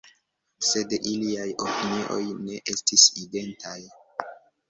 [0.67, 3.77] Sed iliaj opinioj ne estis identaj.